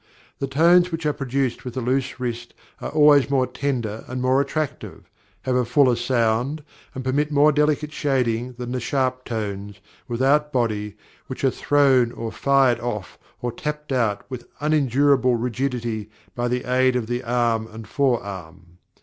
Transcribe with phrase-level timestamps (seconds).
[0.39, 4.41] The tones which are produced with a loose wrist are always more tender and more
[4.41, 5.07] attractive,
[5.43, 6.63] have a fuller sound,
[6.95, 12.31] and permit more delicate shading than the sharp tones, without body, which are thrown or
[12.31, 17.87] fired off or tapped out with unendurable rigidity by the aid of the arm and
[17.87, 18.79] fore arm.